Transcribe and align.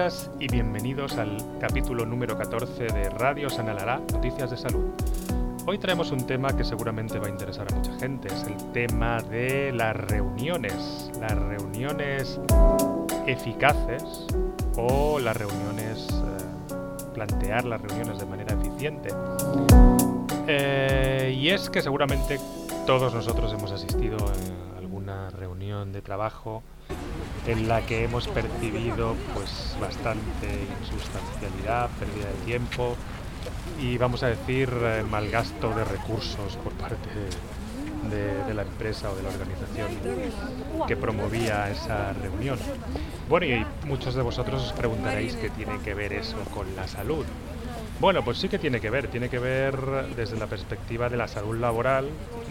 días 0.00 0.30
y 0.40 0.46
bienvenidos 0.48 1.18
al 1.18 1.36
capítulo 1.60 2.06
número 2.06 2.38
14 2.38 2.84
de 2.84 3.10
Radio 3.10 3.50
Sanalará, 3.50 4.00
Noticias 4.12 4.50
de 4.50 4.56
Salud. 4.56 4.86
Hoy 5.66 5.76
traemos 5.76 6.10
un 6.10 6.26
tema 6.26 6.56
que 6.56 6.64
seguramente 6.64 7.18
va 7.18 7.26
a 7.26 7.28
interesar 7.28 7.66
a 7.70 7.76
mucha 7.76 7.92
gente, 7.98 8.28
es 8.28 8.44
el 8.44 8.72
tema 8.72 9.20
de 9.20 9.72
las 9.72 9.94
reuniones, 9.94 11.10
las 11.20 11.32
reuniones 11.32 12.40
eficaces 13.26 14.26
o 14.78 15.18
las 15.18 15.36
reuniones, 15.36 16.08
eh, 16.08 16.74
plantear 17.12 17.66
las 17.66 17.82
reuniones 17.82 18.18
de 18.20 18.24
manera 18.24 18.54
eficiente. 18.54 19.10
Eh, 20.46 21.36
y 21.36 21.50
es 21.50 21.68
que 21.68 21.82
seguramente 21.82 22.40
todos 22.86 23.12
nosotros 23.12 23.52
hemos 23.52 23.70
asistido 23.70 24.16
a 24.16 24.78
alguna 24.78 25.28
reunión 25.28 25.92
de 25.92 26.00
trabajo 26.00 26.62
en 27.46 27.68
la 27.68 27.82
que 27.86 28.04
hemos 28.04 28.28
percibido 28.28 29.16
pues 29.34 29.76
bastante 29.80 30.66
insustancialidad, 30.80 31.88
pérdida 31.98 32.26
de 32.26 32.44
tiempo 32.44 32.96
y 33.80 33.96
vamos 33.98 34.22
a 34.22 34.28
decir 34.28 34.70
eh, 34.82 35.02
mal 35.08 35.30
gasto 35.30 35.70
de 35.70 35.84
recursos 35.84 36.56
por 36.56 36.72
parte 36.74 37.08
de, 38.10 38.44
de, 38.44 38.54
la 38.54 38.62
empresa 38.62 39.10
o 39.10 39.16
de 39.16 39.22
la 39.22 39.28
organización 39.28 39.88
que 40.86 40.96
promovía 40.96 41.70
esa 41.70 42.12
reunión. 42.12 42.58
Bueno, 43.28 43.46
y 43.46 43.66
muchos 43.86 44.14
de 44.14 44.22
vosotros 44.22 44.62
os 44.64 44.72
preguntaréis 44.72 45.36
qué 45.36 45.50
tiene 45.50 45.78
que 45.78 45.94
ver 45.94 46.12
eso 46.12 46.38
con 46.52 46.74
la 46.76 46.88
salud. 46.88 47.24
Bueno, 48.00 48.24
pues 48.24 48.38
sí 48.38 48.48
que 48.48 48.58
tiene 48.58 48.80
que 48.80 48.88
ver, 48.88 49.08
tiene 49.08 49.28
que 49.28 49.38
ver 49.38 49.76
desde 50.16 50.38
la 50.38 50.46
perspectiva 50.46 51.10
de 51.10 51.18
la 51.18 51.28
salud 51.28 51.58
laboral, 51.58 52.08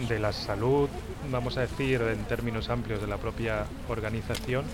de 0.08 0.20
la 0.20 0.32
salud, 0.32 0.88
vamos 1.28 1.56
a 1.56 1.62
decir, 1.62 2.00
en 2.02 2.22
términos 2.26 2.70
amplios 2.70 3.00
de 3.00 3.08
la 3.08 3.16
propia 3.16 3.66
organización, 3.88 4.64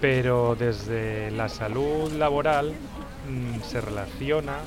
pero 0.00 0.56
desde 0.58 1.30
la 1.32 1.50
salud 1.50 2.10
laboral 2.12 2.72
mmm, 3.28 3.60
se 3.60 3.82
relaciona 3.82 4.60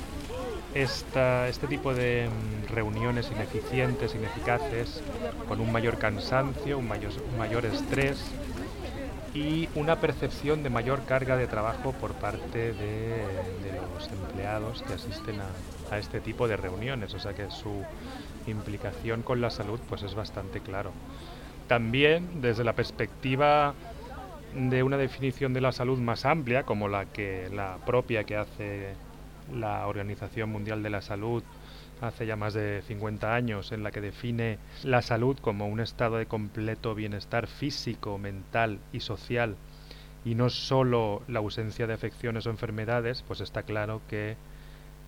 esta, 0.76 1.48
este 1.48 1.66
tipo 1.66 1.96
de 1.96 2.28
mm, 2.30 2.72
reuniones 2.72 3.32
ineficientes, 3.32 4.14
ineficaces, 4.14 5.02
con 5.48 5.60
un 5.60 5.72
mayor 5.72 5.98
cansancio, 5.98 6.78
un 6.78 6.88
mayor, 6.88 7.14
un 7.32 7.40
mayor 7.40 7.66
estrés, 7.66 8.24
y 9.34 9.68
una 9.76 10.00
percepción 10.00 10.62
de 10.64 10.70
mayor 10.70 11.06
carga 11.06 11.38
de 11.38 11.48
trabajo 11.48 11.92
por 11.94 12.14
parte 12.14 12.74
de, 12.74 13.26
los 13.92 14.08
empleados 14.10 14.84
que 14.84 14.94
asisten 14.94 15.40
a, 15.40 15.96
a, 15.96 15.98
este 15.98 16.20
tipo 16.20 16.48
de 16.48 16.58
reuniones, 16.58 17.14
o 17.14 17.20
sea 17.20 17.34
que 17.34 17.50
su 17.50 17.84
implicación 18.48 19.24
con 19.24 19.42
la 19.42 19.50
salud 19.50 19.80
pues 19.90 20.04
es 20.04 20.14
bastante 20.16 20.60
claro. 20.60 20.92
También 21.68 22.42
desde 22.42 22.64
la 22.64 22.74
perspectiva 22.74 23.74
de 24.54 24.84
una 24.84 24.98
definición 24.98 25.54
de 25.54 25.62
la 25.62 25.72
salud 25.72 26.00
más 26.00 26.26
amplia, 26.26 26.64
como 26.64 26.88
la 26.88 27.06
que 27.06 27.50
la 27.52 27.78
propia 27.86 28.24
que 28.24 28.36
hace 28.36 28.94
la 29.52 29.88
Organización 29.88 30.52
Mundial 30.52 30.84
de 30.84 30.90
la 30.90 31.02
Salud 31.02 31.44
hace 32.08 32.26
ya 32.26 32.36
más 32.36 32.54
de 32.54 32.82
50 32.82 33.34
años, 33.34 33.72
en 33.72 33.82
la 33.82 33.92
que 33.92 34.02
define 34.02 34.60
la 34.84 35.02
salud 35.02 35.38
como 35.40 35.68
un 35.68 35.80
estado 35.80 36.18
de 36.18 36.26
completo 36.26 36.96
bienestar 36.96 37.48
físico, 37.48 38.18
mental 38.18 38.80
y 38.92 39.00
social, 39.00 39.56
y 40.26 40.36
no 40.36 40.50
solo 40.50 41.24
la 41.28 41.40
ausencia 41.40 41.88
de 41.88 41.94
afecciones 41.94 42.46
o 42.46 42.50
enfermedades, 42.50 43.24
pues 43.28 43.42
está 43.42 43.64
claro 43.64 44.02
que 44.10 44.36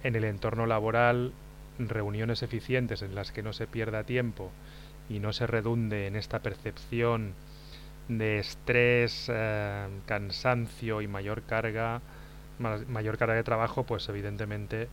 en 0.03 0.15
el 0.15 0.23
entorno 0.23 0.65
laboral, 0.65 1.33
reuniones 1.77 2.43
eficientes 2.43 3.01
en 3.01 3.15
las 3.15 3.31
que 3.31 3.43
no 3.43 3.51
se 3.51 3.67
pierda 3.67 4.03
tiempo 4.03 4.51
y 5.09 5.19
no 5.19 5.33
se 5.33 5.47
redunde 5.47 6.07
en 6.07 6.15
esta 6.15 6.39
percepción 6.39 7.33
de 8.07 8.39
estrés, 8.39 9.29
eh, 9.33 9.87
cansancio 10.05 11.01
y 11.01 11.07
mayor 11.07 11.43
carga, 11.43 12.01
mayor 12.59 13.17
carga 13.17 13.35
de 13.35 13.43
trabajo, 13.43 13.83
pues 13.83 14.07
evidentemente 14.07 14.87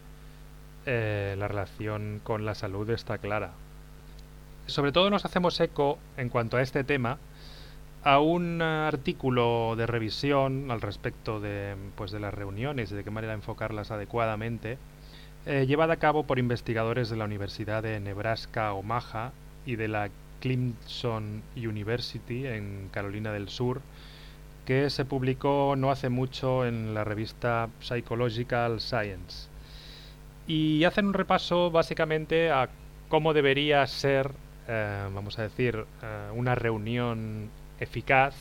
eh, 0.86 1.36
la 1.38 1.48
relación 1.48 2.20
con 2.24 2.44
la 2.44 2.54
salud 2.54 2.88
está 2.90 3.18
clara. 3.18 3.52
Sobre 4.66 4.92
todo 4.92 5.10
nos 5.10 5.24
hacemos 5.24 5.58
eco 5.60 5.98
en 6.16 6.28
cuanto 6.28 6.56
a 6.56 6.62
este 6.62 6.84
tema 6.84 7.18
a 8.04 8.18
un 8.18 8.60
artículo 8.62 9.74
de 9.76 9.86
revisión 9.86 10.70
al 10.70 10.80
respecto 10.80 11.40
de, 11.40 11.76
pues, 11.96 12.10
de 12.10 12.18
las 12.18 12.34
reuniones 12.34 12.90
y 12.90 12.96
de 12.96 13.04
qué 13.04 13.10
manera 13.10 13.32
enfocarlas 13.32 13.92
adecuadamente, 13.92 14.78
eh, 15.46 15.66
llevada 15.66 15.94
a 15.94 15.98
cabo 15.98 16.24
por 16.24 16.38
investigadores 16.38 17.10
de 17.10 17.16
la 17.16 17.24
Universidad 17.24 17.82
de 17.82 18.00
Nebraska 18.00 18.72
Omaha 18.72 19.32
y 19.66 19.76
de 19.76 19.88
la 19.88 20.10
Clemson 20.40 21.42
University 21.56 22.46
en 22.46 22.88
Carolina 22.90 23.32
del 23.32 23.48
Sur, 23.48 23.80
que 24.66 24.90
se 24.90 25.04
publicó 25.04 25.74
no 25.76 25.92
hace 25.92 26.08
mucho 26.08 26.66
en 26.66 26.94
la 26.94 27.04
revista 27.04 27.68
Psychological 27.80 28.80
Science 28.80 29.51
y 30.46 30.84
hacen 30.84 31.06
un 31.06 31.14
repaso 31.14 31.70
básicamente 31.70 32.50
a 32.50 32.68
cómo 33.08 33.34
debería 33.34 33.86
ser, 33.86 34.30
eh, 34.68 35.08
vamos 35.14 35.38
a 35.38 35.42
decir, 35.42 35.84
eh, 36.02 36.30
una 36.34 36.54
reunión 36.54 37.50
eficaz 37.78 38.34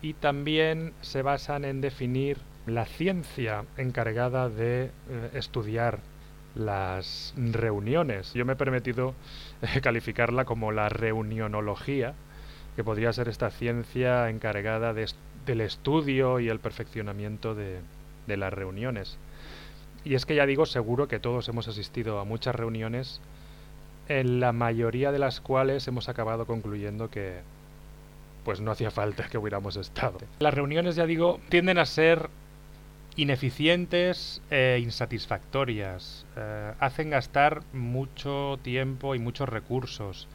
y 0.00 0.14
también 0.14 0.92
se 1.00 1.22
basan 1.22 1.64
en 1.64 1.80
definir 1.80 2.38
la 2.66 2.84
ciencia 2.86 3.64
encargada 3.76 4.48
de 4.48 4.84
eh, 4.84 4.90
estudiar 5.34 6.00
las 6.54 7.34
reuniones. 7.36 8.34
Yo 8.34 8.44
me 8.44 8.52
he 8.52 8.56
permitido 8.56 9.14
calificarla 9.82 10.44
como 10.44 10.70
la 10.70 10.88
reunionología, 10.88 12.14
que 12.76 12.84
podría 12.84 13.12
ser 13.12 13.28
esta 13.28 13.50
ciencia 13.50 14.28
encargada 14.28 14.92
de 14.92 15.06
del 15.46 15.60
estudio 15.60 16.38
y 16.38 16.48
el 16.48 16.60
perfeccionamiento 16.60 17.54
de 17.54 17.82
las 18.28 18.52
reuniones. 18.52 19.18
Y 20.04 20.14
es 20.14 20.26
que 20.26 20.34
ya 20.34 20.46
digo, 20.46 20.66
seguro 20.66 21.08
que 21.08 21.18
todos 21.18 21.48
hemos 21.48 21.68
asistido 21.68 22.18
a 22.18 22.24
muchas 22.24 22.54
reuniones, 22.54 23.20
en 24.08 24.40
la 24.40 24.52
mayoría 24.52 25.12
de 25.12 25.18
las 25.18 25.40
cuales 25.40 25.86
hemos 25.88 26.08
acabado 26.08 26.46
concluyendo 26.46 27.10
que 27.10 27.40
pues 28.44 28.60
no 28.60 28.72
hacía 28.72 28.90
falta 28.90 29.28
que 29.28 29.38
hubiéramos 29.38 29.76
estado. 29.76 30.18
Las 30.40 30.54
reuniones, 30.54 30.96
ya 30.96 31.06
digo, 31.06 31.38
tienden 31.48 31.78
a 31.78 31.86
ser 31.86 32.28
ineficientes 33.16 34.42
e 34.50 34.80
insatisfactorias. 34.82 36.26
Eh, 36.36 36.72
hacen 36.80 37.10
gastar 37.10 37.62
mucho 37.72 38.58
tiempo 38.62 39.14
y 39.14 39.18
muchos 39.18 39.48
recursos. 39.48 40.28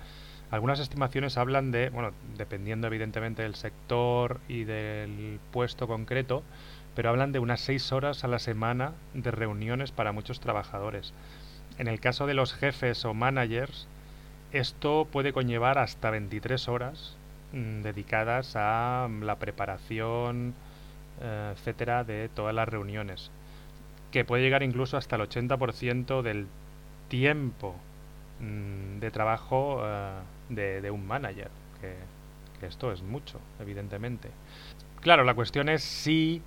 Algunas 0.52 0.80
estimaciones 0.80 1.38
hablan 1.38 1.72
de, 1.72 1.90
bueno, 1.90 2.12
dependiendo 2.38 2.88
evidentemente 2.88 3.42
del 3.42 3.56
sector 3.56 4.40
y 4.48 4.64
del 4.64 5.40
puesto 5.52 5.88
concreto, 5.88 6.44
pero 6.98 7.10
hablan 7.12 7.32
de 7.32 7.38
unas 7.38 7.62
seis 7.62 7.92
horas 7.92 8.24
a 8.24 8.28
la 8.28 8.40
semana 8.40 8.94
de 9.14 9.30
reuniones 9.30 9.92
para 9.92 10.14
muchos 10.14 10.40
trabajadores. 10.40 11.14
En 11.78 11.88
el 11.88 12.00
caso 12.00 12.26
de 12.26 12.34
los 12.34 12.56
jefes 12.56 13.06
o 13.06 13.14
managers, 13.14 13.88
esto 14.52 15.08
puede 15.12 15.32
conllevar 15.32 15.78
hasta 15.78 16.10
23 16.10 16.68
horas 16.68 17.16
mmm, 17.54 17.84
dedicadas 17.84 18.56
a 18.56 19.08
la 19.22 19.36
preparación, 19.36 20.56
eh, 21.22 21.54
etcétera, 21.56 22.04
de 22.04 22.30
todas 22.30 22.56
las 22.56 22.68
reuniones, 22.68 23.30
que 24.10 24.26
puede 24.26 24.42
llegar 24.42 24.64
incluso 24.64 24.98
hasta 24.98 25.18
el 25.18 25.22
80% 25.22 26.24
del 26.24 26.48
tiempo 27.10 27.76
mmm, 28.40 28.98
de 28.98 29.12
trabajo 29.12 29.84
eh, 29.84 30.14
de, 30.50 30.82
de, 30.82 30.90
un 30.90 31.06
manager, 31.06 31.52
que, 31.80 31.94
que 32.60 32.66
esto 32.66 32.92
es 32.92 33.04
mucho, 33.04 33.40
evidentemente. 33.60 34.32
Claro, 35.02 35.24
la 35.24 35.36
cuestión 35.36 35.70
es 35.70 35.84
si 35.84 36.42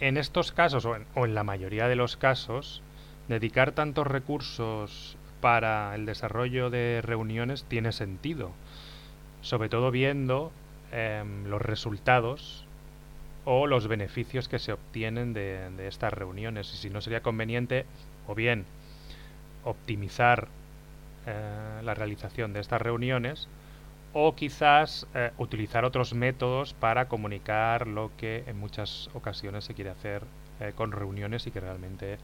en 0.00 0.16
estos 0.16 0.52
casos, 0.52 0.84
o 0.84 0.96
en, 0.96 1.06
o 1.14 1.24
en, 1.24 1.34
la 1.34 1.44
mayoría 1.44 1.88
de 1.88 1.96
los 1.96 2.16
casos, 2.16 2.82
dedicar 3.28 3.72
tantos 3.72 4.06
recursos 4.06 5.16
para 5.40 5.94
el 5.94 6.06
desarrollo 6.06 6.70
de 6.70 7.00
reuniones 7.02 7.64
tiene 7.64 7.92
sentido. 7.92 8.52
Sobre 9.42 9.68
todo 9.68 9.90
viendo 9.90 10.52
eh, 10.92 11.24
los 11.46 11.62
resultados 11.62 12.64
o 13.44 13.66
los 13.66 13.86
beneficios 13.86 14.48
que 14.48 14.58
se 14.58 14.72
obtienen 14.72 15.32
de, 15.32 15.70
de, 15.76 15.88
estas 15.88 16.12
reuniones. 16.12 16.72
Y 16.74 16.76
si 16.76 16.90
no 16.90 17.00
sería 17.00 17.22
conveniente, 17.22 17.86
o 18.26 18.34
bien, 18.34 18.64
optimizar 19.64 20.48
eh, 21.26 21.80
la 21.82 21.94
realización 21.94 22.52
de 22.52 22.60
estas 22.60 22.80
reuniones, 22.80 23.48
o 24.18 24.34
quizás 24.34 25.06
eh, 25.14 25.30
utilizar 25.36 25.84
otros 25.84 26.14
métodos 26.14 26.72
para 26.72 27.06
comunicar 27.06 27.86
lo 27.86 28.10
que 28.16 28.44
en 28.46 28.58
muchas 28.58 29.10
ocasiones 29.12 29.64
se 29.64 29.74
quiere 29.74 29.90
hacer 29.90 30.22
eh, 30.58 30.72
con 30.74 30.90
reuniones 30.90 31.46
y 31.46 31.50
que 31.50 31.60
realmente 31.60 32.16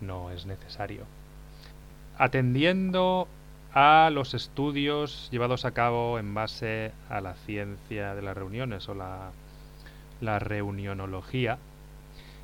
no 0.00 0.30
es 0.30 0.46
necesario. 0.46 1.06
Atendiendo 2.18 3.26
a 3.74 4.10
los 4.12 4.32
estudios 4.34 5.28
llevados 5.32 5.64
a 5.64 5.72
cabo 5.72 6.20
en 6.20 6.34
base 6.34 6.92
a 7.08 7.20
la 7.20 7.34
ciencia 7.34 8.14
de 8.14 8.22
las 8.22 8.36
reuniones 8.36 8.88
o 8.88 8.94
la, 8.94 9.32
la 10.20 10.38
reunionología, 10.38 11.58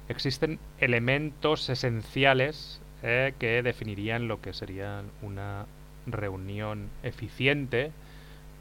existen 0.08 0.58
elementos 0.80 1.68
esenciales 1.68 2.80
eh, 3.04 3.34
que 3.38 3.62
definirían 3.62 4.26
lo 4.26 4.40
que 4.40 4.52
sería 4.52 5.04
una 5.22 5.66
reunión 6.06 6.88
eficiente 7.04 7.92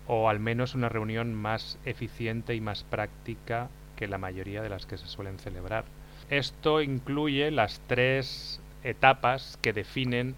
o 0.08 0.30
al 0.30 0.40
menos 0.40 0.76
una 0.76 0.90
reunión 0.90 1.34
más 1.34 1.78
eficiente 1.86 2.56
y 2.56 2.62
más 2.62 2.84
práctica 2.84 3.70
que 3.96 4.08
la 4.08 4.18
mayoría 4.18 4.62
de 4.62 4.70
las 4.70 4.86
que 4.86 4.98
se 4.98 5.08
suelen 5.08 5.40
celebrar. 5.40 5.86
Esto 6.30 6.82
incluye 6.82 7.52
las 7.52 7.82
tres 7.88 8.60
etapas 8.84 9.58
que 9.62 9.74
definen 9.74 10.36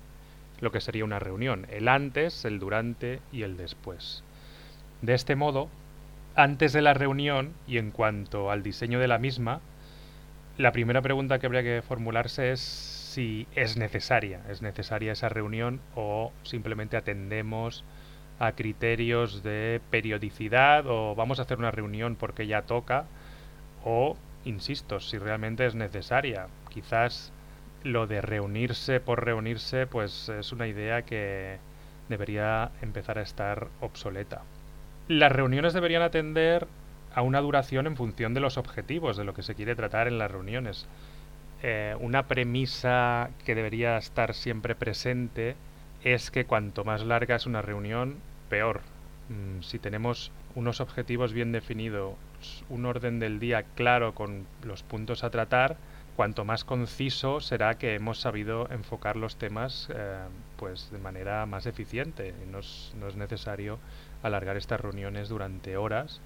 lo 0.60 0.72
que 0.72 0.82
sería 0.82 1.06
una 1.06 1.20
reunión, 1.20 1.68
el 1.70 1.88
antes, 1.88 2.46
el 2.46 2.60
durante 2.60 3.20
y 3.32 3.44
el 3.44 3.58
después. 3.58 4.24
De 5.02 5.14
este 5.14 5.36
modo, 5.36 5.70
antes 6.36 6.74
de 6.74 6.82
la 6.82 6.94
reunión 6.94 7.54
y 7.68 7.78
en 7.78 7.92
cuanto 7.92 8.52
al 8.52 8.64
diseño 8.64 9.00
de 9.00 9.08
la 9.08 9.20
misma, 9.20 9.62
la 10.58 10.72
primera 10.72 11.02
pregunta 11.02 11.40
que 11.40 11.46
habría 11.46 11.64
que 11.64 11.82
formularse 11.82 12.52
es 12.52 12.60
si 12.62 13.48
es 13.56 13.78
necesaria, 13.78 14.42
es 14.50 14.62
necesaria 14.62 15.12
esa 15.12 15.30
reunión 15.30 15.80
o 15.96 16.32
simplemente 16.44 16.98
atendemos 16.98 17.84
a 18.40 18.52
criterios 18.52 19.44
de 19.44 19.82
periodicidad 19.90 20.86
o 20.88 21.16
vamos 21.16 21.40
a 21.40 21.44
hacer 21.44 21.58
una 21.58 21.72
reunión 21.72 22.16
porque 22.16 22.48
ya 22.48 22.64
toca 22.64 23.06
o, 23.84 24.16
insisto, 24.46 25.00
si 25.00 25.18
realmente 25.18 25.66
es 25.66 25.76
necesaria. 25.76 26.48
Quizás 26.70 27.32
lo 27.84 28.08
de 28.08 28.22
reunirse 28.22 29.00
por 29.00 29.24
reunirse 29.24 29.88
pues 29.88 30.30
es 30.30 30.52
una 30.52 30.68
idea 30.68 31.04
que 31.04 31.58
debería 32.10 32.72
empezar 32.82 33.18
a 33.18 33.24
estar 33.24 33.68
obsoleta. 33.82 34.42
Las 35.08 35.32
reuniones 35.32 35.74
deberían 35.74 36.02
atender 36.02 36.68
a 37.14 37.22
una 37.22 37.42
duración 37.42 37.88
en 37.88 37.96
función 37.96 38.34
de 38.34 38.42
los 38.42 38.58
objetivos 38.58 39.18
de 39.18 39.24
lo 39.24 39.34
que 39.34 39.44
se 39.44 39.56
quiere 39.56 39.76
tratar 39.76 40.08
en 40.08 40.20
las 40.20 40.30
reuniones. 40.30 40.86
Eh, 41.64 41.96
una 42.00 42.28
premisa 42.28 43.32
que 43.46 43.56
debería 43.56 43.98
estar 43.98 44.34
siempre 44.36 44.76
presente 44.76 45.56
es 46.04 46.30
que 46.30 46.46
cuanto 46.46 46.84
más 46.84 47.04
larga 47.04 47.36
es 47.36 47.46
una 47.46 47.62
reunión, 47.62 48.18
peor. 48.50 48.82
Mm, 49.30 49.62
si 49.62 49.80
tenemos 49.80 50.32
unos 50.56 50.82
objetivos 50.82 51.34
bien 51.34 51.52
definidos, 51.52 52.16
un 52.70 52.86
orden 52.86 53.20
del 53.20 53.40
día 53.40 53.64
claro 53.76 54.14
con 54.14 54.46
los 54.64 54.84
puntos 54.84 55.24
a 55.24 55.30
tratar, 55.30 55.78
cuanto 56.16 56.46
más 56.46 56.64
conciso 56.64 57.42
será 57.42 57.78
que 57.78 57.94
hemos 57.94 58.20
sabido 58.20 58.68
enfocar 58.72 59.18
los 59.18 59.36
temas 59.36 59.88
eh, 59.94 60.18
pues 60.58 60.90
de 60.92 60.98
manera 60.98 61.46
más 61.46 61.66
eficiente. 61.66 62.34
No 62.52 62.60
es, 62.60 62.94
no 63.00 63.08
es 63.08 63.16
necesario 63.16 63.80
alargar 64.24 64.58
estas 64.58 64.82
reuniones 64.82 65.30
durante 65.30 65.78
horas 65.78 66.22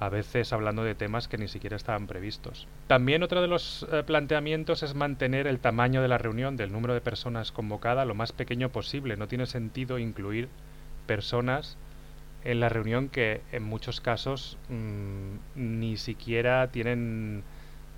a 0.00 0.08
veces 0.08 0.52
hablando 0.54 0.82
de 0.82 0.94
temas 0.94 1.28
que 1.28 1.36
ni 1.36 1.46
siquiera 1.46 1.76
estaban 1.76 2.06
previstos. 2.06 2.66
También 2.86 3.22
otro 3.22 3.42
de 3.42 3.48
los 3.48 3.86
eh, 3.92 4.02
planteamientos 4.02 4.82
es 4.82 4.94
mantener 4.94 5.46
el 5.46 5.60
tamaño 5.60 6.00
de 6.00 6.08
la 6.08 6.16
reunión, 6.16 6.56
del 6.56 6.72
número 6.72 6.94
de 6.94 7.02
personas 7.02 7.52
convocada, 7.52 8.06
lo 8.06 8.14
más 8.14 8.32
pequeño 8.32 8.70
posible. 8.70 9.18
No 9.18 9.28
tiene 9.28 9.44
sentido 9.44 9.98
incluir 9.98 10.48
personas 11.06 11.76
en 12.44 12.60
la 12.60 12.68
reunión 12.68 13.08
que 13.08 13.42
en 13.52 13.62
muchos 13.62 14.00
casos 14.00 14.56
mm, 14.68 15.36
ni 15.56 15.96
siquiera 15.96 16.68
tienen 16.68 17.42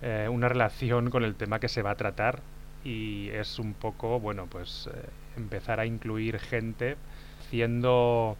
eh, 0.02 0.28
una 0.30 0.48
relación 0.48 1.10
con 1.10 1.24
el 1.24 1.34
tema 1.34 1.60
que 1.60 1.68
se 1.68 1.82
va 1.82 1.92
a 1.92 1.96
tratar 1.96 2.40
y 2.84 3.28
es 3.28 3.58
un 3.58 3.74
poco, 3.74 4.18
bueno, 4.18 4.46
pues 4.50 4.88
eh, 4.92 4.98
empezar 5.36 5.78
a 5.78 5.86
incluir 5.86 6.38
gente 6.38 6.96
haciendo 7.40 8.36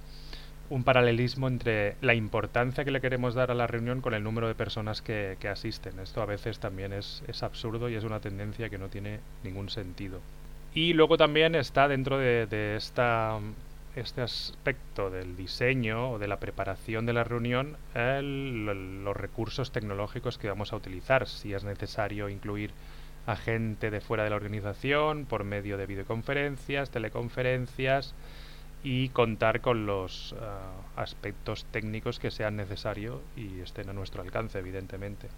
un 0.70 0.84
paralelismo 0.84 1.48
entre 1.48 1.96
la 2.00 2.14
importancia 2.14 2.84
que 2.84 2.90
le 2.90 3.02
queremos 3.02 3.34
dar 3.34 3.50
a 3.50 3.54
la 3.54 3.66
reunión 3.66 4.00
con 4.00 4.14
el 4.14 4.24
número 4.24 4.48
de 4.48 4.54
personas 4.54 5.02
que, 5.02 5.36
asisten. 5.50 5.98
Esto 5.98 6.22
a 6.22 6.26
veces 6.26 6.58
también 6.58 6.94
es, 6.94 7.22
absurdo 7.42 7.90
y 7.90 7.94
es 7.94 8.04
una 8.04 8.20
tendencia 8.20 8.70
que 8.70 8.78
no 8.78 8.88
tiene 8.88 9.20
ningún 9.44 9.68
sentido. 9.68 10.20
Y 10.74 10.94
luego 10.94 11.18
también 11.18 11.54
está 11.54 11.88
dentro 11.88 12.16
de, 12.18 12.74
esta, 12.76 13.38
este 13.96 14.22
aspecto 14.22 15.10
del 15.10 15.36
diseño 15.36 16.12
o 16.12 16.18
de 16.18 16.28
la 16.28 16.38
preparación 16.38 17.06
de 17.06 17.12
la 17.12 17.24
reunión 17.24 17.76
los 17.94 19.16
recursos 19.16 19.72
tecnológicos 19.72 20.38
que 20.38 20.48
vamos 20.48 20.72
a 20.72 20.76
utilizar. 20.76 21.26
Si 21.28 21.52
es 21.52 21.64
necesario 21.64 22.28
incluir 22.28 22.70
a 23.26 23.36
gente 23.36 23.90
de 23.90 24.00
fuera 24.00 24.24
de 24.24 24.30
la 24.30 24.36
organización 24.36 25.26
por 25.26 25.44
medio 25.44 25.76
de 25.76 25.86
videoconferencias, 25.86 26.90
teleconferencias, 26.90 28.14
y 28.84 29.10
contar 29.10 29.60
con 29.60 29.86
los 29.86 30.32
eh, 30.32 30.36
aspectos 30.96 31.64
técnicos 31.66 32.18
que 32.18 32.30
sean 32.30 32.56
necesarios 32.56 33.20
y 33.36 33.60
estén 33.60 33.88
a 33.88 33.92
nuestro 33.92 34.22
alcance, 34.22 34.58
evidentemente. 34.58 35.28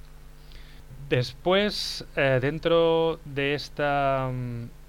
Después, 1.08 2.06
eh, 2.16 2.38
dentro 2.40 3.20
de 3.24 3.54
esta, 3.54 4.30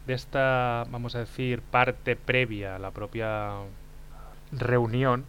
de 0.07 0.13
esta, 0.13 0.85
vamos 0.89 1.15
a 1.15 1.19
decir, 1.19 1.61
parte 1.61 2.15
previa 2.15 2.75
a 2.75 2.79
la 2.79 2.91
propia 2.91 3.53
reunión, 4.51 5.25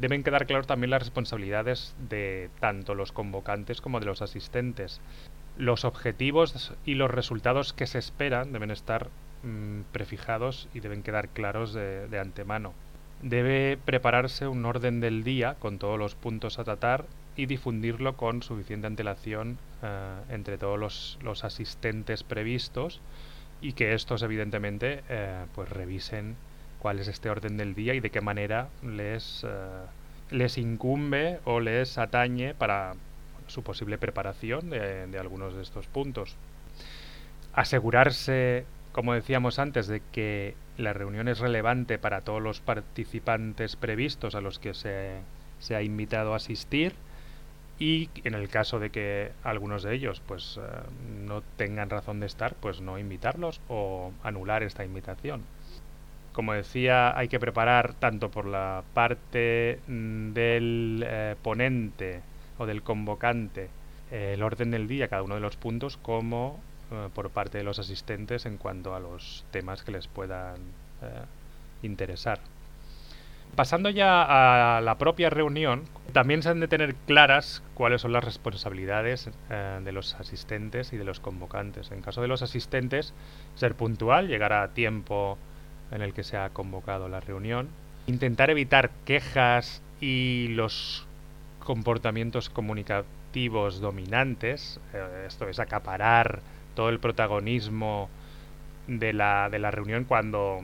deben 0.00 0.22
quedar 0.22 0.46
claras 0.46 0.66
también 0.66 0.90
las 0.90 1.02
responsabilidades 1.02 1.94
de 2.08 2.50
tanto 2.60 2.94
los 2.94 3.12
convocantes 3.12 3.80
como 3.80 4.00
de 4.00 4.06
los 4.06 4.22
asistentes. 4.22 5.00
Los 5.56 5.84
objetivos 5.84 6.72
y 6.84 6.94
los 6.94 7.10
resultados 7.10 7.72
que 7.72 7.86
se 7.86 7.98
esperan 7.98 8.52
deben 8.52 8.70
estar 8.70 9.08
Mm, 9.42 9.84
prefijados 9.90 10.68
y 10.74 10.80
deben 10.80 11.02
quedar 11.02 11.28
claros 11.28 11.72
de, 11.72 12.18
antemano. 12.20 12.74
Debe 13.22 13.78
prepararse 13.82 14.46
un 14.46 14.66
orden 14.66 15.00
del 15.00 15.24
día 15.24 15.56
con 15.58 15.78
todos 15.78 15.98
los 15.98 16.14
puntos 16.14 16.58
a 16.58 16.64
tratar 16.64 17.06
y 17.36 17.46
difundirlo 17.46 18.18
con 18.18 18.42
suficiente 18.42 18.86
antelación 18.86 19.56
eh, 19.82 20.20
entre 20.28 20.58
todos 20.58 21.18
los, 21.22 21.44
asistentes 21.44 22.22
previstos 22.22 23.00
y 23.60 23.72
que 23.72 23.94
estos 23.94 24.22
evidentemente 24.22 25.02
eh, 25.08 25.44
pues 25.54 25.68
revisen 25.68 26.36
cuál 26.78 26.98
es 26.98 27.08
este 27.08 27.28
orden 27.28 27.56
del 27.56 27.74
día 27.74 27.94
y 27.94 28.00
de 28.00 28.10
qué 28.10 28.20
manera 28.20 28.68
les, 28.82 29.44
eh, 29.44 29.48
les 30.30 30.58
incumbe 30.58 31.40
o 31.44 31.60
les 31.60 31.98
atañe 31.98 32.54
para 32.54 32.94
su 33.46 33.62
posible 33.62 33.98
preparación 33.98 34.70
de, 34.70 35.06
de 35.06 35.18
algunos 35.18 35.54
de 35.54 35.62
estos 35.62 35.86
puntos. 35.86 36.36
Asegurarse 37.52 38.64
como 38.92 39.14
decíamos 39.14 39.58
antes, 39.58 39.86
de 39.86 40.02
que 40.12 40.54
la 40.76 40.92
reunión 40.92 41.28
es 41.28 41.38
relevante 41.38 41.98
para 41.98 42.22
todos 42.22 42.42
los 42.42 42.60
participantes 42.60 43.76
previstos 43.76 44.34
a 44.34 44.40
los 44.40 44.58
que 44.58 44.74
se, 44.74 45.20
se 45.58 45.76
ha 45.76 45.82
invitado 45.82 46.32
a 46.32 46.36
asistir 46.36 46.94
y 47.80 48.10
en 48.24 48.34
el 48.34 48.48
caso 48.50 48.78
de 48.78 48.90
que 48.90 49.32
algunos 49.42 49.82
de 49.82 49.94
ellos 49.94 50.20
pues 50.26 50.58
eh, 50.58 50.60
no 51.26 51.42
tengan 51.56 51.88
razón 51.90 52.20
de 52.20 52.26
estar, 52.26 52.54
pues 52.54 52.80
no 52.82 52.98
invitarlos 52.98 53.60
o 53.68 54.12
anular 54.22 54.62
esta 54.62 54.84
invitación. 54.84 55.42
Como 56.32 56.52
decía, 56.52 57.16
hay 57.18 57.28
que 57.28 57.40
preparar 57.40 57.94
tanto 57.94 58.30
por 58.30 58.46
la 58.46 58.84
parte 58.94 59.80
mm, 59.88 60.32
del 60.32 61.04
eh, 61.06 61.36
ponente 61.42 62.20
o 62.58 62.66
del 62.66 62.82
convocante 62.82 63.70
el 64.10 64.42
orden 64.42 64.70
del 64.72 64.88
día, 64.88 65.08
cada 65.08 65.22
uno 65.22 65.36
de 65.36 65.40
los 65.40 65.56
puntos, 65.56 65.96
como 65.96 66.60
eh, 66.90 67.08
por 67.14 67.30
parte 67.30 67.58
de 67.58 67.64
los 67.64 67.78
asistentes 67.78 68.44
en 68.44 68.58
cuanto 68.58 68.94
a 68.94 69.00
los 69.00 69.44
temas 69.52 69.82
que 69.84 69.92
les 69.92 70.06
puedan 70.08 70.56
interesar. 71.82 72.40
Pasando 73.56 73.90
ya 73.90 74.76
a 74.76 74.80
la 74.80 74.96
propia 74.96 75.28
reunión, 75.28 75.84
también 76.12 76.42
se 76.42 76.48
han 76.48 76.60
de 76.60 76.68
tener 76.68 76.94
claras 77.06 77.62
cuáles 77.74 78.00
son 78.00 78.12
las 78.12 78.24
responsabilidades 78.24 79.28
eh, 79.50 79.80
de 79.84 79.92
los 79.92 80.14
asistentes 80.14 80.92
y 80.92 80.96
de 80.96 81.04
los 81.04 81.20
convocantes. 81.20 81.90
En 81.90 82.00
caso 82.00 82.22
de 82.22 82.28
los 82.28 82.42
asistentes, 82.42 83.12
ser 83.56 83.74
puntual, 83.74 84.28
llegar 84.28 84.52
a 84.52 84.68
tiempo 84.68 85.36
en 85.90 86.02
el 86.02 86.14
que 86.14 86.22
se 86.22 86.36
ha 86.36 86.50
convocado 86.50 87.08
la 87.08 87.20
reunión, 87.20 87.68
intentar 88.06 88.50
evitar 88.50 88.90
quejas 89.04 89.82
y 90.00 90.48
los 90.48 91.06
comportamientos 91.58 92.48
comunicativos 92.48 93.80
dominantes, 93.80 94.80
esto 95.26 95.48
es 95.48 95.58
acaparar 95.58 96.40
todo 96.74 96.88
el 96.88 96.98
protagonismo 96.98 98.08
de 98.86 99.12
la, 99.12 99.48
de 99.50 99.58
la 99.58 99.70
reunión 99.70 100.04
cuando 100.04 100.60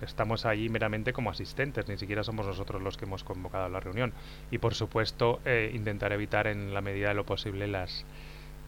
estamos 0.00 0.46
allí 0.46 0.68
meramente 0.68 1.12
como 1.12 1.30
asistentes, 1.30 1.88
ni 1.88 1.96
siquiera 1.98 2.24
somos 2.24 2.46
nosotros 2.46 2.82
los 2.82 2.96
que 2.96 3.04
hemos 3.04 3.24
convocado 3.24 3.68
la 3.68 3.80
reunión. 3.80 4.12
Y 4.50 4.58
por 4.58 4.74
supuesto, 4.74 5.40
eh, 5.44 5.70
intentar 5.74 6.12
evitar 6.12 6.46
en 6.46 6.74
la 6.74 6.80
medida 6.80 7.08
de 7.08 7.14
lo 7.14 7.24
posible 7.24 7.66
las 7.66 8.04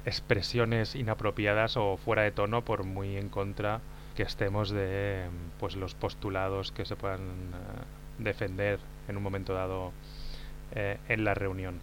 expresiones 0.05 0.95
inapropiadas 0.95 1.77
o 1.77 1.97
fuera 1.97 2.23
de 2.23 2.33
tono, 2.33 2.65
por 2.65 2.85
muy 2.85 3.17
en 3.17 3.29
contra 3.29 3.81
que 4.17 4.23
estemos 4.23 4.71
de 4.71 5.25
pues 5.59 5.77
los 5.77 5.95
postulados 5.95 6.73
que 6.73 6.85
se 6.85 6.97
puedan 6.97 7.21
eh, 7.21 7.23
defender 8.19 8.81
en 9.09 9.17
un 9.17 9.23
momento 9.23 9.55
dado 9.55 9.93
eh, 10.75 10.99
en 11.09 11.25
la 11.25 11.35
reunión. 11.35 11.81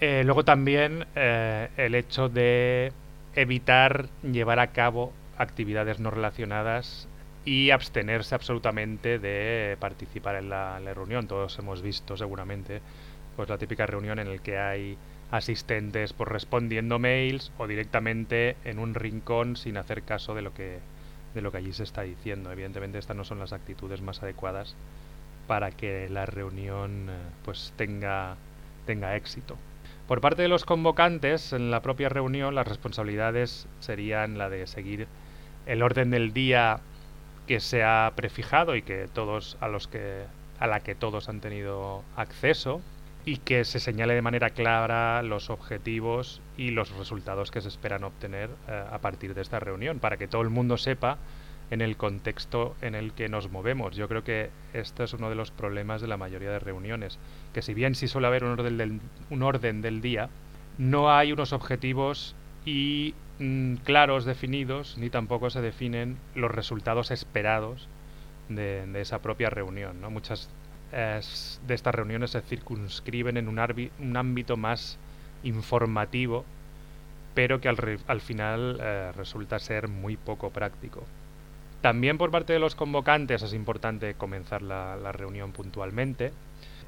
luego 0.00 0.44
también 0.44 1.06
el 1.14 1.94
hecho 1.94 2.28
de 2.28 2.92
evitar 3.34 4.08
llevar 4.22 4.58
a 4.58 4.72
cabo 4.72 5.12
actividades 5.38 6.00
no 6.00 6.10
relacionadas 6.10 7.08
y 7.44 7.70
abstenerse 7.70 8.34
absolutamente 8.34 9.18
de 9.18 9.76
participar 9.80 10.36
en 10.36 10.48
la, 10.48 10.78
reunión. 10.94 11.26
Todos 11.26 11.58
hemos 11.58 11.82
visto 11.82 12.16
seguramente 12.16 12.80
pues 13.36 13.48
la 13.48 13.58
típica 13.58 13.86
reunión 13.86 14.18
en 14.18 14.30
la 14.30 14.38
que 14.38 14.58
hay 14.58 14.96
asistentes 15.30 16.12
por 16.12 16.30
respondiendo 16.30 16.98
mails 16.98 17.50
o 17.56 17.66
directamente 17.66 18.56
en 18.64 18.78
un 18.78 18.94
rincón 18.94 19.56
sin 19.56 19.78
hacer 19.78 20.02
caso 20.02 20.34
de 20.34 20.42
lo 20.42 20.52
que 20.52 20.78
de 21.34 21.40
lo 21.40 21.50
que 21.50 21.56
allí 21.56 21.72
se 21.72 21.84
está 21.84 22.02
diciendo. 22.02 22.52
Evidentemente 22.52 22.98
estas 22.98 23.16
no 23.16 23.24
son 23.24 23.38
las 23.38 23.54
actitudes 23.54 24.02
más 24.02 24.22
adecuadas 24.22 24.76
para 25.46 25.70
que 25.70 26.08
la 26.10 26.26
reunión 26.26 27.08
eh, 27.08 27.14
pues 27.44 27.72
tenga 27.76 28.36
tenga 28.86 29.16
éxito. 29.16 29.56
Por 30.06 30.20
parte 30.20 30.42
de 30.42 30.48
los 30.48 30.64
convocantes, 30.66 31.54
en 31.54 31.70
la 31.70 31.80
propia 31.80 32.10
reunión 32.10 32.54
las 32.54 32.68
responsabilidades 32.68 33.66
serían 33.80 34.36
la 34.36 34.50
de 34.50 34.66
seguir 34.66 35.08
el 35.64 35.82
orden 35.82 36.10
del 36.10 36.32
día 36.32 36.80
que 37.52 37.60
se 37.60 37.84
ha 37.84 38.10
prefijado 38.16 38.76
y 38.76 38.80
que 38.80 39.08
todos 39.12 39.58
a 39.60 39.68
los 39.68 39.86
que 39.86 40.22
a 40.58 40.66
la 40.66 40.80
que 40.80 40.94
todos 40.94 41.28
han 41.28 41.42
tenido 41.42 42.02
acceso 42.16 42.80
y 43.26 43.36
que 43.36 43.66
se 43.66 43.78
señale 43.78 44.14
de 44.14 44.22
manera 44.22 44.48
clara 44.48 45.22
los 45.22 45.50
objetivos 45.50 46.40
y 46.56 46.70
los 46.70 46.96
resultados 46.96 47.50
que 47.50 47.60
se 47.60 47.68
esperan 47.68 48.04
obtener 48.04 48.48
eh, 48.68 48.84
a 48.90 48.98
partir 49.00 49.34
de 49.34 49.42
esta 49.42 49.60
reunión, 49.60 49.98
para 49.98 50.16
que 50.16 50.28
todo 50.28 50.40
el 50.40 50.48
mundo 50.48 50.78
sepa 50.78 51.18
en 51.70 51.82
el 51.82 51.98
contexto 51.98 52.74
en 52.80 52.94
el 52.94 53.12
que 53.12 53.28
nos 53.28 53.50
movemos. 53.50 53.96
Yo 53.96 54.08
creo 54.08 54.24
que 54.24 54.48
este 54.72 55.04
es 55.04 55.12
uno 55.12 55.28
de 55.28 55.34
los 55.34 55.50
problemas 55.50 56.00
de 56.00 56.08
la 56.08 56.16
mayoría 56.16 56.52
de 56.52 56.58
reuniones, 56.58 57.18
que 57.52 57.60
si 57.60 57.74
bien 57.74 57.94
sí 57.94 58.08
suele 58.08 58.28
haber 58.28 58.44
un 58.44 58.52
orden 58.52 58.78
del, 58.78 59.00
un 59.28 59.42
orden 59.42 59.82
del 59.82 60.00
día, 60.00 60.30
no 60.78 61.14
hay 61.14 61.32
unos 61.32 61.52
objetivos 61.52 62.34
y 62.64 63.14
mm, 63.38 63.76
claros 63.84 64.24
definidos, 64.24 64.96
ni 64.98 65.10
tampoco 65.10 65.50
se 65.50 65.60
definen 65.60 66.16
los 66.34 66.50
resultados 66.50 67.10
esperados 67.10 67.88
de, 68.48 69.00
esa 69.00 69.20
propia 69.20 69.50
reunión. 69.50 70.00
¿no? 70.00 70.10
Muchas 70.10 70.48
de 70.92 71.74
estas 71.74 71.94
reuniones 71.94 72.32
se 72.32 72.42
circunscriben 72.42 73.38
en 73.38 73.48
un, 73.48 74.16
ámbito 74.16 74.58
más 74.58 74.98
informativo, 75.42 76.44
pero 77.34 77.62
que 77.62 77.68
al, 77.68 77.98
al 78.06 78.20
final 78.20 78.78
eh, 78.78 79.10
resulta 79.16 79.58
ser 79.58 79.88
muy 79.88 80.18
poco 80.18 80.50
práctico. 80.50 81.06
También 81.82 82.16
por 82.16 82.30
parte 82.30 82.52
de 82.52 82.60
los 82.60 82.76
convocantes 82.76 83.42
es 83.42 83.52
importante 83.52 84.14
comenzar 84.14 84.62
la, 84.62 85.10
reunión 85.10 85.50
puntualmente, 85.50 86.32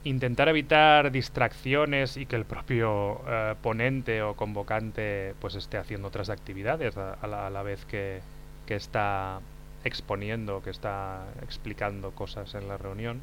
intentar 0.05 0.49
evitar 0.49 1.11
distracciones 1.11 2.17
y 2.17 2.27
que 2.27 2.37
el 2.37 2.45
propio 2.45 3.23
eh, 3.27 3.55
ponente 3.63 4.23
o 4.23 4.35
convocante 4.35 5.35
pues 5.41 5.55
esté 5.55 5.79
haciendo 5.79 6.09
otras 6.09 6.29
actividades 6.29 6.97
a, 6.97 7.27
la, 7.27 7.63
vez 7.63 7.85
que, 7.87 8.21
que, 8.67 8.75
está 8.75 9.41
exponiendo, 9.83 10.63
que 10.63 10.71
está 10.71 11.25
explicando 11.43 12.13
cosas 12.13 12.55
en 12.55 12.69
la 12.69 12.77
reunión. 12.77 13.23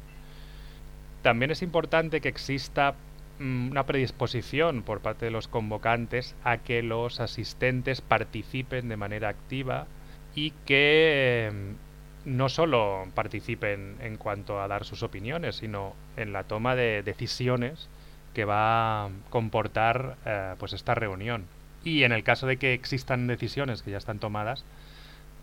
También 1.22 1.52
es 1.52 1.62
importante 1.62 2.20
que 2.20 2.28
exista 2.28 2.94
mm, 3.38 3.70
una 3.70 3.86
predisposición 3.86 4.82
por 4.82 5.00
parte 5.00 5.26
de 5.26 5.30
los 5.30 5.46
convocantes 5.46 6.34
a 6.42 6.58
que 6.58 6.82
los 6.82 7.20
asistentes 7.20 8.00
participen 8.00 8.88
de 8.88 8.96
manera 8.96 9.28
activa 9.28 9.86
y 10.34 10.50
que 10.66 11.46
em, 11.46 11.76
no 12.24 12.48
solo 12.48 13.04
participen 13.14 13.96
en 14.00 14.16
cuanto 14.16 14.60
a 14.60 14.66
dar 14.66 14.84
sus 14.84 15.04
opiniones, 15.04 15.56
sino 15.56 15.94
en 16.16 16.32
la 16.32 16.44
toma 16.44 16.74
de 16.74 17.02
decisiones 17.02 17.88
que 18.34 18.44
va 18.44 19.04
a 19.04 19.10
comportar 19.30 20.16
eh, 20.24 20.54
pues 20.58 20.72
esta 20.72 20.94
reunión. 20.94 21.46
Y 21.84 22.04
en 22.04 22.12
el 22.12 22.22
caso 22.24 22.46
de 22.46 22.56
que 22.56 22.74
existan 22.74 23.26
decisiones 23.26 23.82
que 23.82 23.90
ya 23.90 23.98
están 23.98 24.18
tomadas, 24.18 24.64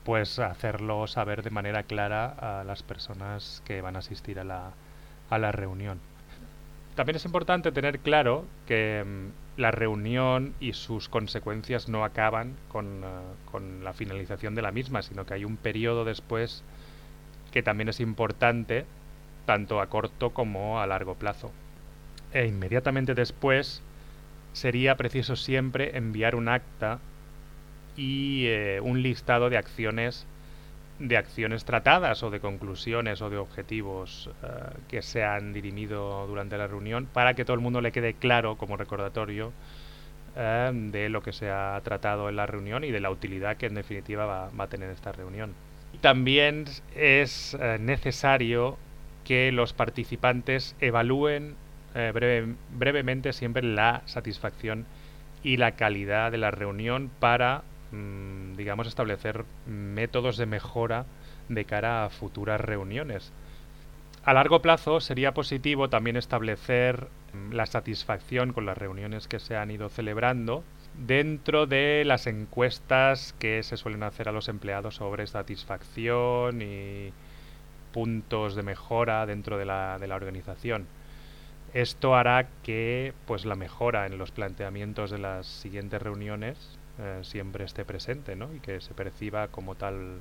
pues 0.04 0.40
hacerlo 0.40 1.08
saber 1.08 1.44
de 1.44 1.50
manera 1.50 1.84
clara 1.84 2.26
a 2.26 2.64
las 2.64 2.84
personas 2.84 3.62
que 3.66 3.82
van 3.82 3.96
a 3.96 4.00
asistir 4.00 4.40
a 4.40 4.44
la, 4.44 4.72
a 5.30 5.38
la 5.38 5.52
reunión. 5.52 6.00
También 6.96 7.16
es 7.16 7.26
importante 7.26 7.72
tener 7.72 8.00
claro 8.00 8.46
que 8.68 9.06
mm, 9.06 9.62
la 9.62 9.72
reunión 9.72 10.54
y 10.60 10.74
sus 10.74 11.10
consecuencias 11.10 11.88
no 11.90 12.04
acaban 12.04 12.56
con, 12.70 13.04
eh, 13.04 13.08
con, 13.52 13.84
la 13.84 13.94
finalización 13.94 14.56
de 14.56 14.62
la 14.62 14.72
misma, 14.72 15.02
sino 15.02 15.26
que 15.26 15.34
hay 15.34 15.46
un 15.46 15.58
periodo 15.58 16.06
después 16.06 16.64
que 17.52 17.64
también 17.64 17.90
es 17.90 18.00
importante, 18.00 18.86
tanto 19.50 19.82
a 19.82 19.88
corto 19.88 20.30
como 20.30 20.80
a 20.80 20.86
largo 20.86 21.16
plazo. 21.16 21.50
E 22.34 22.46
inmediatamente 22.46 23.16
después 23.16 23.82
sería 24.54 24.96
preciso 24.96 25.36
siempre 25.36 25.98
enviar 25.98 26.36
un 26.36 26.50
acta 26.50 27.00
y 27.98 28.46
eh, 28.46 28.80
un 28.80 29.02
listado 29.02 29.50
de 29.50 29.58
acciones 29.58 30.28
de 31.00 31.18
acciones 31.18 31.66
tratadas 31.66 32.22
o 32.22 32.30
de 32.30 32.40
conclusiones 32.40 33.24
o 33.24 33.32
de 33.32 33.38
objetivos 33.38 34.30
eh, 34.44 34.48
que 34.88 35.02
se 35.02 35.24
han 35.24 35.52
dirimido 35.52 36.28
durante 36.28 36.56
la 36.56 36.68
reunión 36.68 37.08
para 37.12 37.34
que 37.34 37.44
todo 37.44 37.56
el 37.56 37.62
mundo 37.62 37.82
le 37.82 37.92
quede 37.92 38.14
claro 38.14 38.56
como 38.56 38.78
recordatorio 38.78 39.52
eh, 40.36 40.70
de 40.92 41.10
lo 41.10 41.24
que 41.24 41.34
se 41.34 41.50
ha 41.50 41.82
tratado 41.84 42.30
en 42.30 42.36
la 42.36 42.46
reunión 42.46 42.84
y 42.84 42.92
de 42.92 43.00
la 43.00 43.10
utilidad 43.10 43.58
que 43.58 43.66
en 43.66 43.74
definitiva 43.74 44.28
va, 44.28 44.64
a 44.64 44.68
tener 44.68 44.92
esta 44.92 45.12
reunión. 45.12 45.56
También 46.02 46.66
es 46.96 47.58
necesario 47.80 48.78
que 49.30 49.54
los 49.54 49.72
participantes 49.72 50.76
evalúen 50.82 51.56
brevemente 52.74 53.32
siempre 53.32 53.64
la 53.64 54.02
satisfacción 54.08 54.86
y 55.44 55.58
la 55.58 55.72
calidad 55.72 56.32
de 56.32 56.40
la 56.40 56.52
reunión 56.52 57.10
para 57.20 57.64
Mm, 57.92 58.56
digamos, 58.56 58.88
establecer 58.88 59.46
métodos 59.66 60.38
de 60.38 60.46
mejora 60.46 61.06
de 61.48 61.66
cara 61.66 62.06
a 62.06 62.10
futuras 62.10 62.62
reuniones. 62.62 63.32
A 64.24 64.34
largo 64.34 64.62
plazo 64.62 65.00
sería 65.00 65.34
positivo 65.34 65.90
también 65.90 66.16
establecer 66.16 67.08
mm, 67.34 67.54
la 67.54 67.66
satisfacción 67.66 68.54
con 68.54 68.66
las 68.66 68.78
reuniones 68.78 69.28
que 69.28 69.40
se 69.40 69.56
han 69.56 69.72
ido 69.72 69.90
celebrando 69.90 70.64
dentro 70.94 71.66
de 71.66 72.04
las 72.06 72.28
encuestas 72.28 73.34
que 73.40 73.64
se 73.64 73.78
suelen 73.78 74.04
hacer 74.04 74.30
a 74.30 74.34
los 74.34 74.50
empleados 74.50 74.96
sobre 74.96 75.26
satisfacción 75.26 76.62
y 76.62 77.12
puntos 77.92 78.56
de 78.56 78.64
mejora 78.64 79.26
dentro 79.26 79.58
de 79.58 79.66
la, 79.66 79.98
de 80.00 80.08
la 80.08 80.16
organización. 80.16 80.88
Esto 81.74 82.16
hará 82.16 82.48
que 82.64 83.14
pues 83.28 83.46
la 83.46 83.56
mejora 83.56 84.08
en 84.08 84.18
los 84.18 84.32
planteamientos 84.32 85.12
de 85.12 85.20
las 85.20 85.46
siguientes 85.46 86.02
reuniones 86.02 86.58
eh, 86.98 87.20
siempre 87.22 87.64
esté 87.64 87.86
presente 87.86 88.36
¿no? 88.36 88.54
y 88.54 88.60
que 88.60 88.82
se 88.82 88.94
perciba 88.94 89.48
como 89.50 89.76
tal 89.76 90.20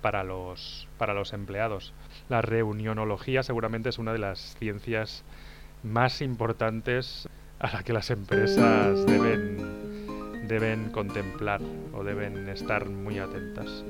para 0.00 0.24
los, 0.24 0.88
para 0.98 1.14
los 1.14 1.32
empleados. 1.32 1.92
La 2.28 2.42
reunionología 2.42 3.42
seguramente 3.42 3.90
es 3.90 3.98
una 3.98 4.12
de 4.12 4.18
las 4.18 4.56
ciencias 4.58 5.22
más 5.82 6.20
importantes 6.20 7.28
a 7.58 7.72
la 7.72 7.82
que 7.82 7.92
las 7.92 8.10
empresas 8.10 9.06
deben, 9.06 10.48
deben 10.48 10.90
contemplar 10.90 11.60
o 11.92 12.04
deben 12.04 12.48
estar 12.48 12.88
muy 12.88 13.18
atentas. 13.18 13.84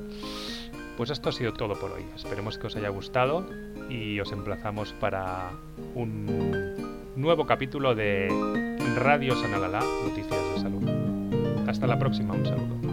Pues 0.97 1.09
esto 1.09 1.29
ha 1.29 1.31
sido 1.31 1.53
todo 1.53 1.73
por 1.75 1.91
hoy. 1.91 2.05
Esperemos 2.15 2.57
que 2.57 2.67
os 2.67 2.75
haya 2.75 2.89
gustado 2.89 3.45
y 3.89 4.19
os 4.19 4.31
emplazamos 4.31 4.93
para 4.93 5.51
un 5.93 6.75
nuevo 7.15 7.45
capítulo 7.45 7.95
de 7.95 8.29
Radio 8.95 9.35
Sanalala, 9.35 9.81
Noticias 10.03 10.41
de 10.55 10.61
Salud. 10.61 11.67
Hasta 11.67 11.85
la 11.87 11.99
próxima, 11.99 12.33
un 12.33 12.45
saludo. 12.45 12.84